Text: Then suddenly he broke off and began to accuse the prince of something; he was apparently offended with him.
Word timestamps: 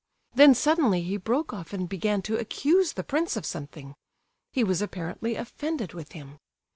Then 0.33 0.55
suddenly 0.55 1.03
he 1.03 1.17
broke 1.17 1.53
off 1.53 1.73
and 1.73 1.87
began 1.87 2.23
to 2.23 2.37
accuse 2.39 2.93
the 2.93 3.03
prince 3.03 3.37
of 3.37 3.45
something; 3.45 3.93
he 4.51 4.63
was 4.63 4.81
apparently 4.81 5.35
offended 5.35 5.93
with 5.93 6.13
him. 6.13 6.39